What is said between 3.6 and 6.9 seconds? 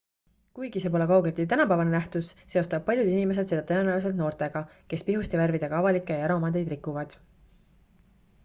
tõenäoliselt noortega kes pihustivärvidega avalikke ja eraomandeid